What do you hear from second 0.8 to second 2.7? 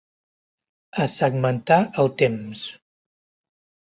A segmentar el temps.